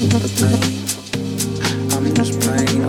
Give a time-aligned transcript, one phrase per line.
[0.00, 1.92] I'm just playing.
[1.92, 2.87] I'm just playing.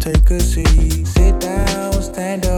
[0.00, 1.06] take a seat.
[1.06, 2.49] Sit down, stand up.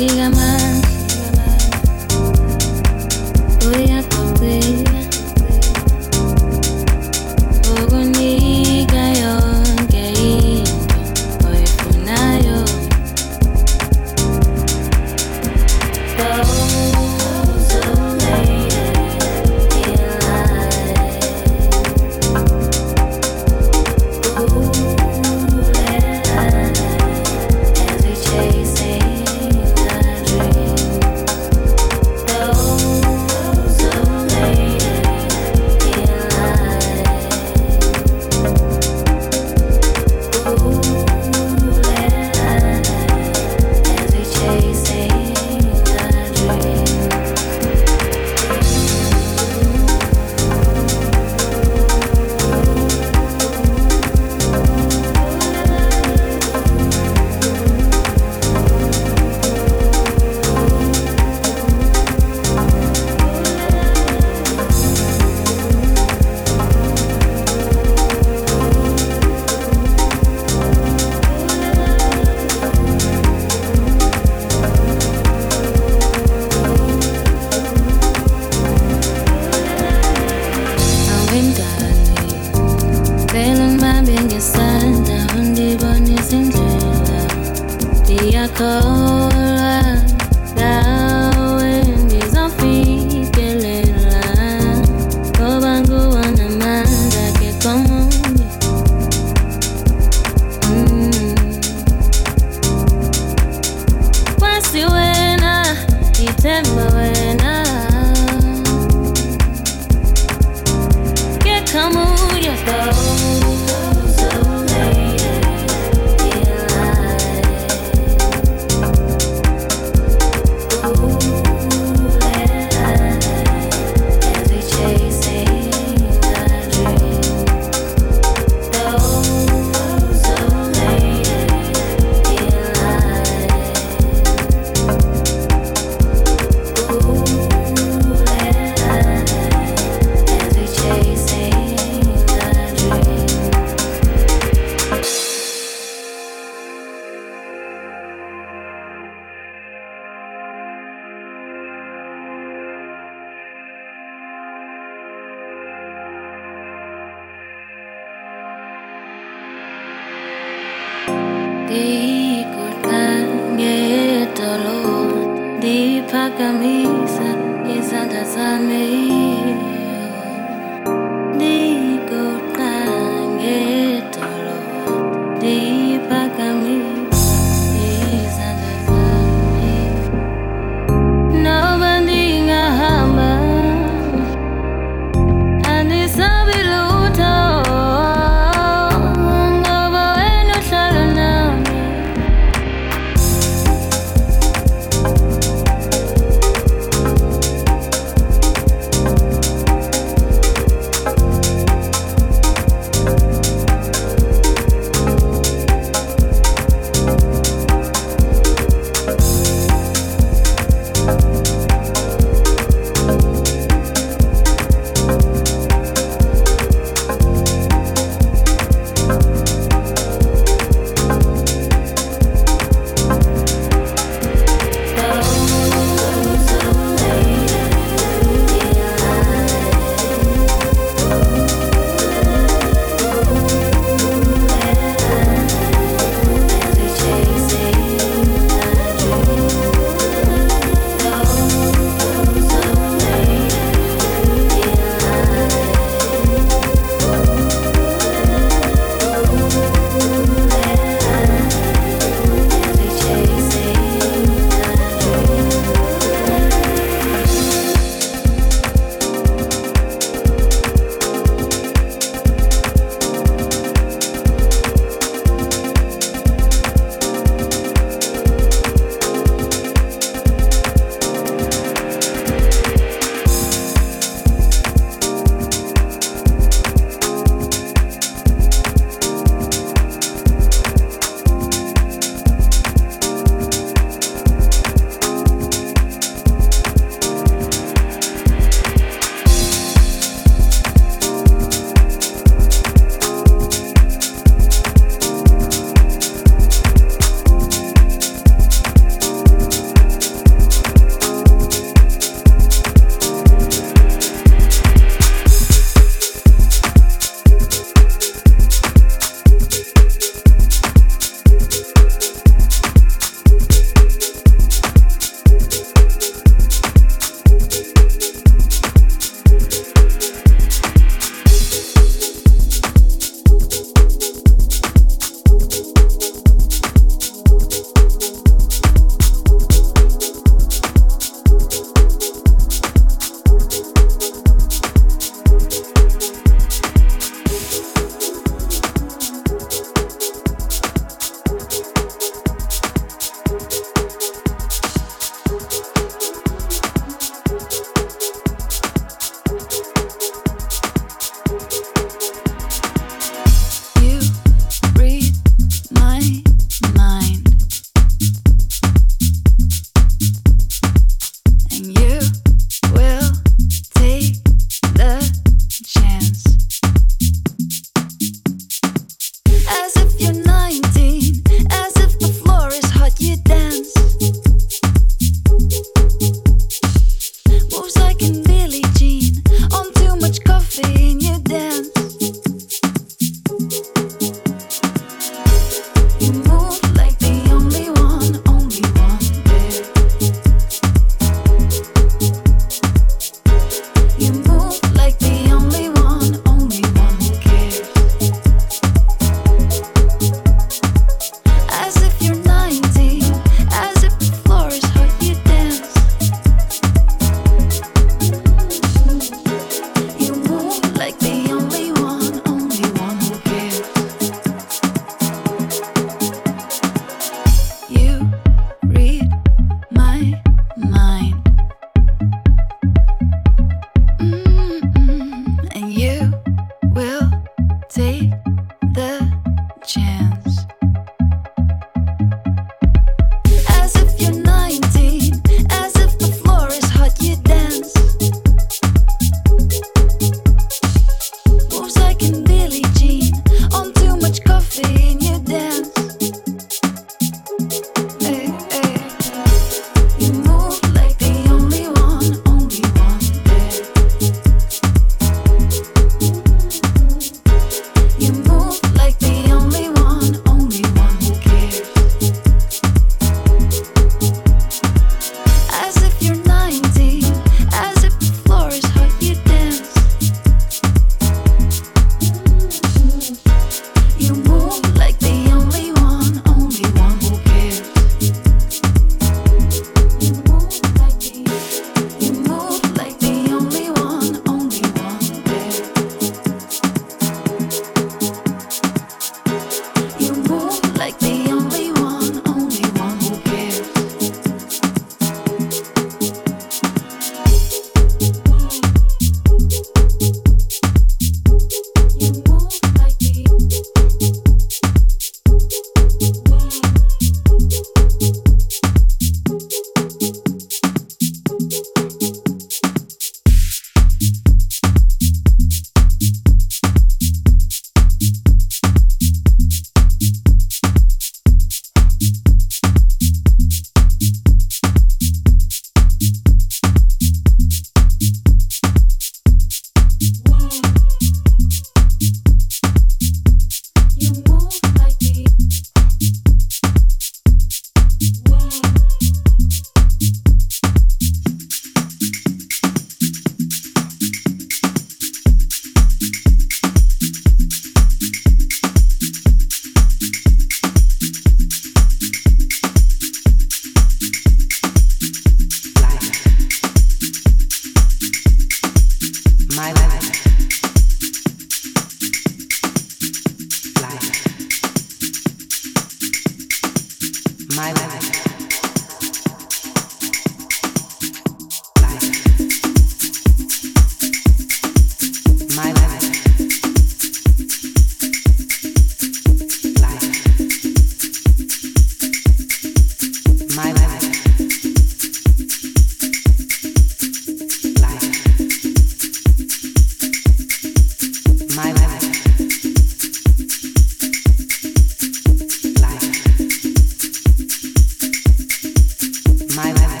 [599.55, 600.00] my life.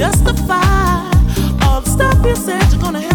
[0.00, 1.10] justify
[1.60, 3.09] all the stuff you said you're gonna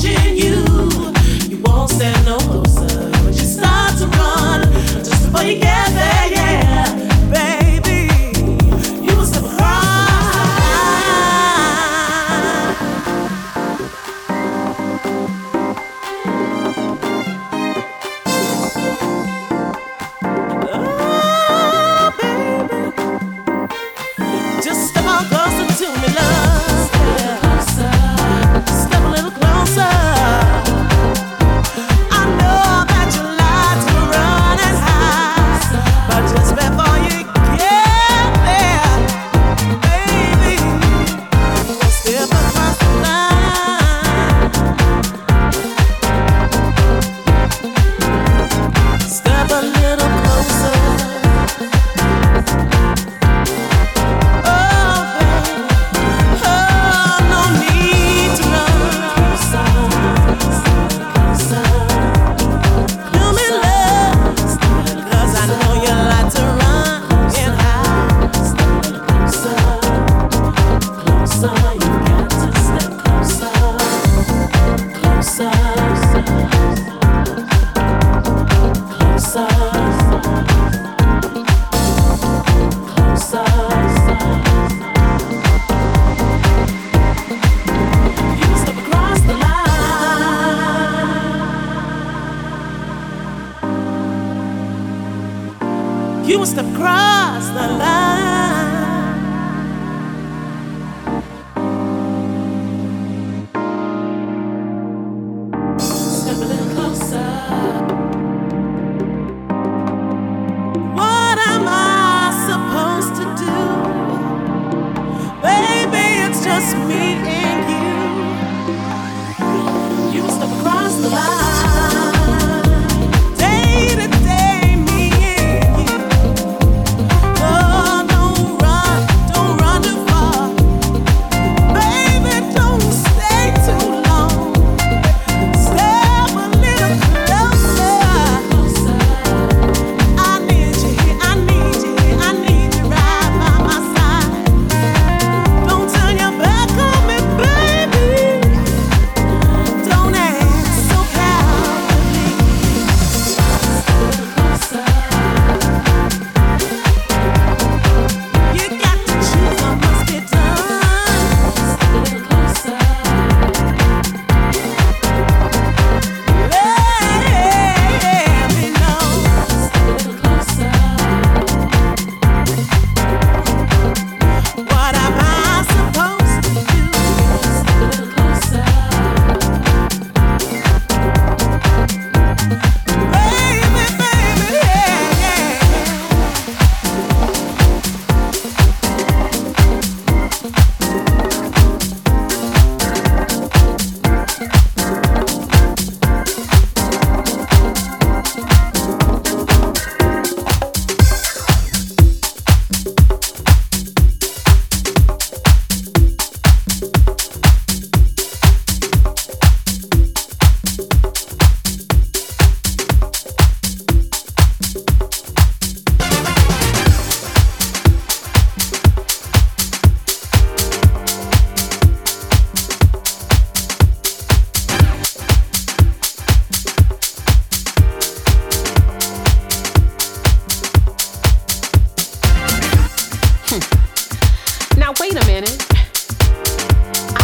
[0.00, 3.10] You won't stand no closer.
[3.24, 4.72] But you start to run
[5.04, 6.41] just before you get there.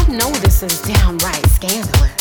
[0.09, 2.18] know this is downright scandalous.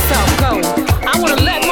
[0.00, 0.52] myself go.
[1.06, 1.69] I want to let